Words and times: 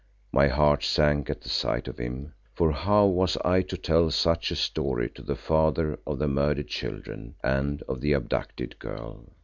My 0.31 0.47
heart 0.47 0.83
sank 0.83 1.29
at 1.29 1.41
the 1.41 1.49
sight 1.49 1.87
of 1.87 1.99
him, 1.99 2.33
for 2.55 2.71
how 2.71 3.05
was 3.05 3.37
I 3.45 3.61
to 3.61 3.77
tell 3.77 4.09
such 4.09 4.49
a 4.49 4.55
story 4.55 5.11
to 5.11 5.21
the 5.21 5.35
father 5.35 5.99
of 6.07 6.17
the 6.17 6.27
murdered 6.27 6.69
children 6.69 7.35
and 7.43 7.83
of 7.83 8.01
the 8.01 8.13
abducted 8.13 8.79
girl? 8.79 9.25